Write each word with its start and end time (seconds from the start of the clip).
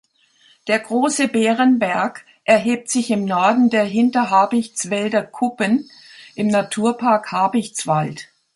Der 0.67 0.79
Große 0.79 1.27
Bärenberg 1.27 2.25
erhebt 2.43 2.89
sich 2.89 3.11
im 3.11 3.23
Norden 3.23 3.69
der 3.69 3.83
Hinterhabichtswälder 3.85 5.21
Kuppen 5.21 5.91
im 6.33 6.47
Naturpark 6.47 7.31
Habichtswald. 7.31 8.29